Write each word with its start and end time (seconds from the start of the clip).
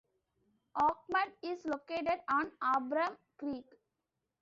Oakmont 0.81 1.31
is 1.43 1.63
located 1.63 2.21
on 2.27 2.51
Abram 2.75 3.15
Creek. 3.37 3.71